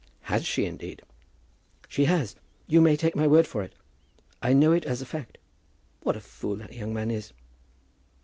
"Has 0.21 0.47
she, 0.47 0.65
indeed?" 0.65 1.03
"She 1.87 2.05
has. 2.05 2.35
You 2.65 2.81
may 2.81 2.97
take 2.97 3.15
my 3.15 3.27
word 3.27 3.45
for 3.45 3.61
it. 3.61 3.75
I 4.41 4.51
know 4.51 4.71
it 4.71 4.83
as 4.83 4.99
a 5.03 5.05
fact. 5.05 5.37
What 6.01 6.15
a 6.17 6.21
fool 6.21 6.55
that 6.55 6.73
young 6.73 6.91
man 6.91 7.11
is!" 7.11 7.33